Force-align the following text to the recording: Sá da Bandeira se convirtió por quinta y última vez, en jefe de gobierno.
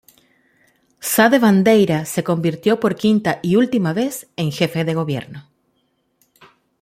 Sá 1.11 1.25
da 1.31 1.39
Bandeira 1.45 1.99
se 2.13 2.21
convirtió 2.29 2.71
por 2.81 2.93
quinta 3.03 3.39
y 3.43 3.51
última 3.61 3.93
vez, 4.01 4.27
en 4.35 4.51
jefe 4.51 4.83
de 4.83 4.95
gobierno. 4.95 5.47